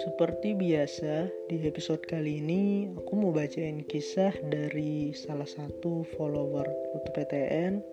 Seperti 0.00 0.56
biasa, 0.56 1.28
di 1.52 1.60
episode 1.60 2.00
kali 2.08 2.40
ini 2.40 2.88
aku 2.88 3.20
mau 3.20 3.36
bacain 3.36 3.84
kisah 3.84 4.32
dari 4.48 5.12
salah 5.12 5.44
satu 5.44 6.08
follower 6.16 6.64
Rute 6.64 7.12
PTN 7.12 7.84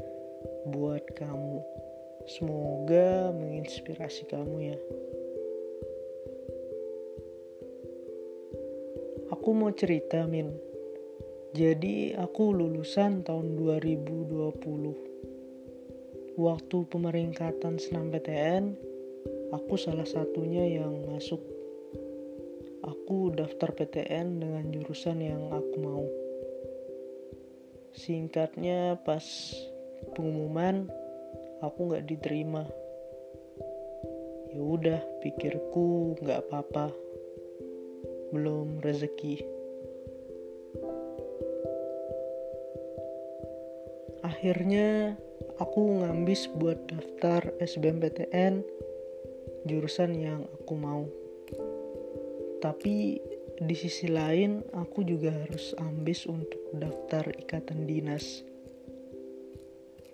buat 0.72 1.04
kamu. 1.20 1.60
Semoga 2.32 3.36
menginspirasi 3.36 4.24
kamu 4.32 4.72
ya. 4.72 4.80
Aku 9.36 9.52
mau 9.52 9.76
cerita, 9.76 10.24
Min. 10.32 10.56
Jadi, 11.52 12.16
aku 12.16 12.56
lulusan 12.56 13.28
tahun 13.28 13.60
2020. 13.60 16.40
Waktu 16.40 16.78
pemeringkatan 16.88 17.76
senam 17.76 18.16
PTN, 18.16 18.80
aku 19.52 19.76
salah 19.76 20.08
satunya 20.08 20.80
yang 20.80 21.04
masuk 21.12 21.57
aku 22.88 23.36
daftar 23.36 23.76
PTN 23.76 24.40
dengan 24.40 24.66
jurusan 24.72 25.20
yang 25.20 25.52
aku 25.52 25.76
mau. 25.84 26.08
Singkatnya 27.92 28.96
pas 29.04 29.24
pengumuman 30.16 30.88
aku 31.60 31.92
nggak 31.92 32.08
diterima. 32.08 32.64
Ya 34.56 34.62
udah, 34.64 35.02
pikirku 35.20 36.16
nggak 36.24 36.48
apa-apa. 36.48 36.96
Belum 38.32 38.80
rezeki. 38.80 39.44
Akhirnya 44.24 45.20
aku 45.60 46.04
ngambis 46.04 46.48
buat 46.56 46.80
daftar 46.88 47.52
SBMPTN 47.60 48.64
jurusan 49.68 50.16
yang 50.16 50.48
aku 50.56 50.74
mau 50.80 51.04
tapi 52.58 53.22
di 53.58 53.76
sisi 53.78 54.10
lain 54.10 54.62
aku 54.74 55.02
juga 55.02 55.34
harus 55.34 55.74
ambis 55.82 56.30
untuk 56.30 56.62
daftar 56.78 57.26
ikatan 57.34 57.90
dinas. 57.90 58.46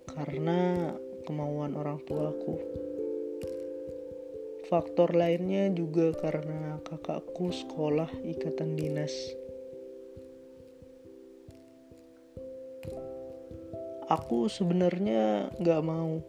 Karena 0.07 0.91
kemauan 1.23 1.75
orang 1.75 1.99
tuaku. 2.03 2.55
Faktor 4.67 5.11
lainnya 5.11 5.69
juga 5.75 6.15
karena 6.15 6.79
kakakku 6.87 7.51
sekolah 7.51 8.09
ikatan 8.23 8.79
dinas. 8.79 9.11
Aku 14.11 14.51
sebenarnya 14.51 15.49
gak 15.63 15.83
mau 15.83 16.19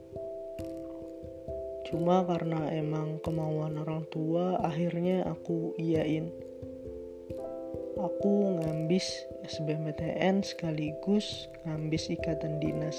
cuma 1.94 2.26
karena 2.26 2.74
emang 2.74 3.22
kemauan 3.22 3.78
orang 3.78 4.02
tua 4.10 4.58
akhirnya 4.66 5.22
aku 5.30 5.78
iyain. 5.78 6.26
Aku 7.94 8.58
ngambis 8.58 9.06
SBMPTN 9.46 10.42
sekaligus 10.42 11.46
ngambis 11.62 12.10
ikatan 12.10 12.58
dinas. 12.58 12.98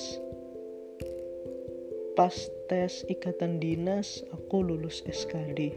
Pas 2.16 2.32
tes 2.72 3.04
ikatan 3.12 3.60
dinas 3.60 4.24
aku 4.32 4.64
lulus 4.64 5.04
SKD 5.04 5.76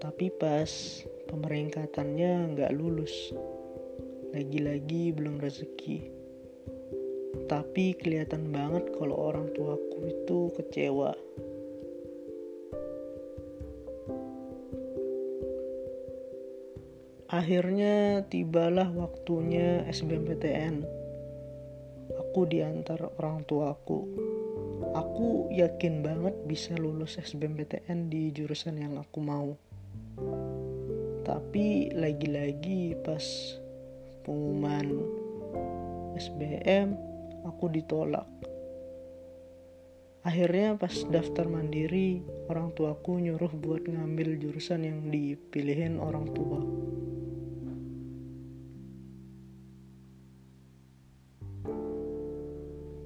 tapi 0.00 0.32
pas 0.32 0.72
pemeringkatannya 1.28 2.56
nggak 2.56 2.72
lulus. 2.72 3.12
Lagi-lagi 4.32 5.12
belum 5.12 5.36
rezeki. 5.36 6.08
Tapi 7.44 7.92
kelihatan 8.00 8.48
banget 8.48 8.88
kalau 8.96 9.20
orang 9.20 9.52
tuaku 9.52 10.08
itu 10.08 10.48
kecewa 10.56 11.12
Akhirnya 17.32 18.20
tibalah 18.28 18.92
waktunya 18.92 19.80
SBMPTN. 19.88 20.84
Aku 22.20 22.44
diantar 22.44 23.00
orang 23.16 23.48
tuaku. 23.48 24.04
Aku 24.92 25.48
yakin 25.48 26.04
banget 26.04 26.36
bisa 26.44 26.76
lulus 26.76 27.16
SBMPTN 27.16 28.12
di 28.12 28.28
jurusan 28.28 28.76
yang 28.76 29.00
aku 29.00 29.24
mau. 29.24 29.56
Tapi 31.24 31.96
lagi-lagi 31.96 32.92
pas 33.00 33.24
pengumuman 34.28 34.84
SBM 36.20 36.92
aku 37.48 37.72
ditolak. 37.72 38.28
Akhirnya 40.28 40.76
pas 40.76 40.92
daftar 41.08 41.48
mandiri, 41.48 42.20
orang 42.52 42.72
tuaku 42.76 43.16
nyuruh 43.16 43.52
buat 43.56 43.88
ngambil 43.88 44.36
jurusan 44.40 44.84
yang 44.84 45.08
dipilihin 45.08 45.96
orang 46.00 46.28
tua. 46.36 46.60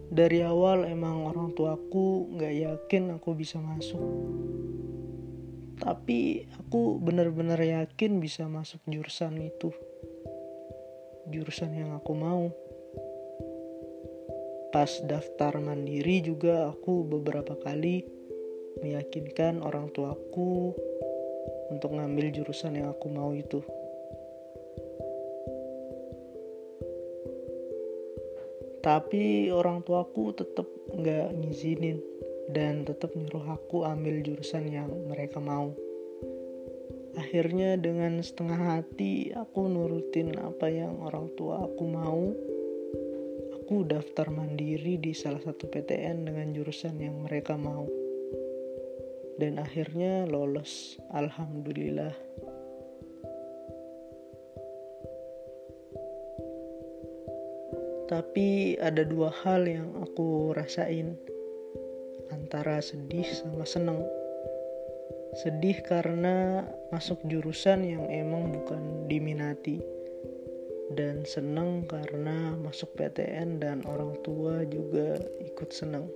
Dari 0.08 0.41
awal 0.41 0.88
emang 0.88 1.28
orang 1.28 1.52
tuaku 1.52 2.32
nggak 2.32 2.54
yakin 2.56 3.16
aku 3.20 3.36
bisa 3.36 3.60
masuk. 3.60 4.00
Tapi 5.78 6.48
aku 6.58 6.98
benar-benar 6.98 7.60
yakin 7.60 8.19
bisa 8.19 8.48
masuk 8.50 8.82
jurusan 8.88 9.38
itu. 9.38 9.70
Jurusan 11.28 11.76
yang 11.76 11.94
aku 11.94 12.12
mau. 12.16 12.50
Pas 14.74 14.91
daftar 15.04 15.60
mandiri 15.60 16.25
juga 16.25 16.69
aku 16.69 17.06
beberapa 17.06 17.56
kali 17.56 18.04
meyakinkan 18.82 19.60
orang 19.64 19.88
tuaku 19.94 20.76
untuk 21.69 21.94
ngambil 21.94 22.32
jurusan 22.32 22.80
yang 22.80 22.88
aku 22.92 23.06
mau 23.12 23.32
itu 23.32 23.64
tapi 28.88 29.53
orang 29.53 29.84
tuaku 29.84 30.32
tetap 30.32 30.65
nggak 30.97 31.37
ngizinin 31.37 32.00
dan 32.49 32.88
tetap 32.88 33.12
nyuruh 33.12 33.44
aku 33.60 33.84
ambil 33.84 34.25
jurusan 34.25 34.65
yang 34.65 34.88
mereka 35.04 35.44
mau. 35.44 35.76
Akhirnya 37.21 37.76
dengan 37.76 38.25
setengah 38.25 38.56
hati 38.56 39.28
aku 39.37 39.69
nurutin 39.69 40.32
apa 40.41 40.72
yang 40.72 41.04
orang 41.04 41.28
tua 41.37 41.69
aku 41.69 41.84
mau 41.84 42.32
aku 43.60 43.84
daftar 43.84 44.32
mandiri 44.32 44.97
di 44.97 45.12
salah 45.12 45.44
satu 45.44 45.69
PTN 45.69 46.25
dengan 46.25 46.49
jurusan 46.56 46.97
yang 46.97 47.20
mereka 47.28 47.60
mau. 47.60 47.84
Dan 49.37 49.60
akhirnya 49.60 50.25
lolos. 50.25 50.97
Alhamdulillah 51.12 52.16
Tapi 58.08 58.80
ada 58.80 59.04
dua 59.04 59.28
hal 59.44 59.69
yang 59.69 59.92
aku 60.00 60.56
rasain 60.56 61.20
antara 62.32 62.80
sedih 62.80 63.28
sama 63.28 63.69
seneng. 63.69 64.00
Sedih 65.36 65.84
karena 65.84 66.64
masuk 66.88 67.20
jurusan 67.28 67.84
yang 67.84 68.08
emang 68.08 68.48
bukan 68.48 69.04
diminati 69.12 69.84
dan 70.96 71.28
seneng 71.28 71.84
karena 71.84 72.56
masuk 72.56 72.96
PTN 72.96 73.60
dan 73.60 73.84
orang 73.84 74.16
tua 74.25 74.64
juga 74.64 75.20
ikut 75.44 75.69
seneng. 75.69 76.08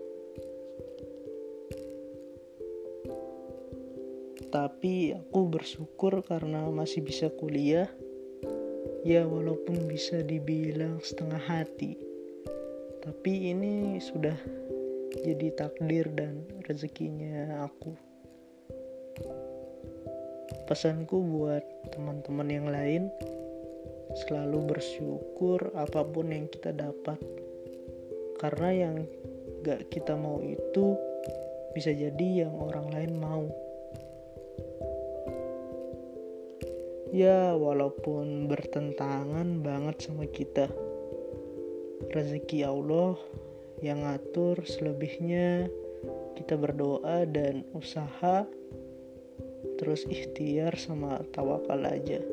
Tapi 4.49 5.13
aku 5.17 5.49
bersyukur 5.49 6.25
karena 6.25 6.69
masih 6.73 7.05
bisa 7.05 7.29
kuliah 7.33 7.89
ya 9.03 9.27
walaupun 9.27 9.91
bisa 9.91 10.23
dibilang 10.23 11.03
setengah 11.03 11.43
hati. 11.43 11.99
Tapi 13.03 13.51
ini 13.51 13.99
sudah 13.99 14.39
jadi 15.27 15.51
takdir 15.59 16.07
dan 16.15 16.47
rezekinya 16.71 17.67
aku. 17.67 17.99
Pesanku 20.71 21.19
buat 21.19 21.67
teman-teman 21.91 22.49
yang 22.49 22.67
lain 22.71 23.03
selalu 24.25 24.79
bersyukur 24.79 25.75
apa 25.75 26.07
pun 26.07 26.31
yang 26.31 26.47
kita 26.47 26.71
dapat. 26.71 27.19
Karena 28.39 28.71
yang 28.71 28.97
gak 29.67 29.91
kita 29.91 30.15
mau 30.15 30.39
itu 30.39 30.95
bisa 31.75 31.91
jadi 31.91 32.47
yang 32.47 32.55
orang 32.55 32.87
lain 32.95 33.13
mau 33.19 33.45
ya 37.13 37.53
walaupun 37.53 38.49
bertentangan 38.49 39.61
banget 39.61 40.09
sama 40.09 40.25
kita. 40.25 40.73
Rezeki 42.09 42.65
Allah 42.65 43.21
yang 43.85 44.03
ngatur 44.03 44.65
selebihnya. 44.65 45.69
Kita 46.33 46.57
berdoa 46.57 47.29
dan 47.29 47.69
usaha 47.77 48.49
terus 49.77 50.09
ikhtiar 50.09 50.75
sama 50.81 51.21
tawakal 51.31 51.85
aja. 51.85 52.25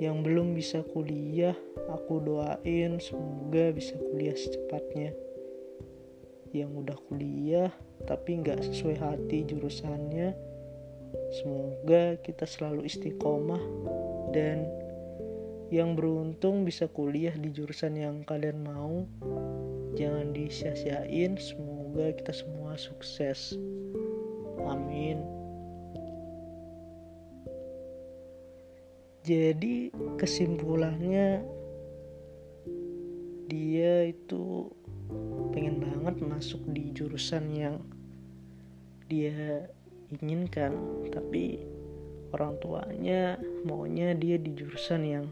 Yang 0.00 0.16
belum 0.26 0.56
bisa 0.56 0.82
kuliah 0.82 1.54
aku 1.92 2.24
doain 2.24 2.98
semoga 2.98 3.70
bisa 3.76 3.94
kuliah 4.00 4.34
secepatnya. 4.34 5.12
Yang 6.50 6.70
udah 6.80 6.98
kuliah 7.12 7.70
tapi 8.08 8.40
nggak 8.40 8.64
sesuai 8.72 8.96
hati 8.98 9.46
jurusannya 9.46 10.53
semoga 11.34 12.14
kita 12.22 12.46
selalu 12.46 12.86
istiqomah 12.86 13.60
dan 14.30 14.70
yang 15.74 15.98
beruntung 15.98 16.62
bisa 16.62 16.86
kuliah 16.86 17.34
di 17.34 17.50
jurusan 17.50 17.98
yang 17.98 18.22
kalian 18.22 18.62
mau. 18.62 19.02
Jangan 19.98 20.30
disia-siain 20.30 21.34
semoga 21.38 22.14
kita 22.14 22.30
semua 22.30 22.78
sukses. 22.78 23.58
Amin. 24.62 25.22
Jadi 29.24 29.88
kesimpulannya 30.20 31.42
dia 33.48 33.94
itu 34.04 34.68
pengen 35.50 35.80
banget 35.80 36.20
masuk 36.20 36.60
di 36.70 36.92
jurusan 36.92 37.48
yang 37.48 37.80
dia 39.08 39.64
inginkan 40.12 40.74
tapi 41.08 41.62
orang 42.34 42.58
tuanya 42.58 43.38
maunya 43.62 44.12
dia 44.12 44.36
di 44.36 44.50
jurusan 44.52 45.02
yang 45.06 45.26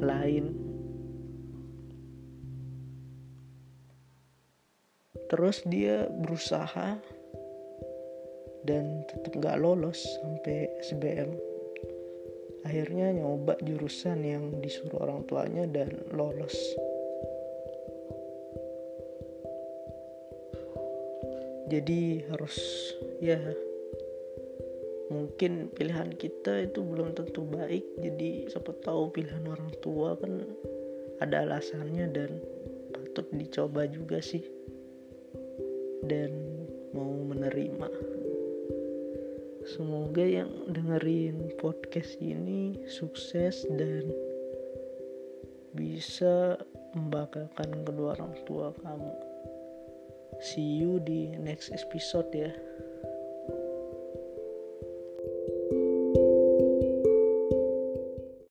lain. 0.00 0.56
Terus 5.30 5.62
dia 5.68 6.10
berusaha 6.10 6.98
dan 8.66 9.06
tetap 9.06 9.32
gak 9.38 9.60
lolos 9.62 10.02
sampai 10.20 10.68
SBM 10.82 11.50
akhirnya 12.64 13.10
nyoba 13.16 13.56
jurusan 13.64 14.20
yang 14.20 14.44
disuruh 14.60 15.00
orang 15.00 15.24
tuanya 15.24 15.64
dan 15.64 15.90
lolos 16.12 16.54
jadi 21.70 22.26
harus 22.26 22.58
ya 23.22 23.38
mungkin 25.10 25.70
pilihan 25.74 26.14
kita 26.14 26.70
itu 26.70 26.82
belum 26.82 27.14
tentu 27.18 27.46
baik. 27.46 27.84
Jadi 28.02 28.50
siapa 28.50 28.74
tahu 28.82 29.10
pilihan 29.14 29.42
orang 29.46 29.70
tua 29.82 30.18
kan 30.18 30.42
ada 31.22 31.46
alasannya 31.46 32.06
dan 32.10 32.30
patut 32.94 33.26
dicoba 33.34 33.86
juga 33.90 34.18
sih. 34.18 34.42
Dan 36.06 36.32
mau 36.90 37.10
menerima. 37.26 37.90
Semoga 39.70 40.24
yang 40.24 40.50
dengerin 40.72 41.54
podcast 41.60 42.18
ini 42.18 42.74
sukses 42.90 43.62
dan 43.70 44.10
bisa 45.76 46.58
membanggakan 46.96 47.86
kedua 47.86 48.18
orang 48.18 48.34
tua 48.48 48.74
kamu. 48.82 49.29
See 50.40 50.80
you 50.80 50.96
di 51.04 51.36
next 51.36 51.68
episode 51.76 52.32
ya. 52.32 52.48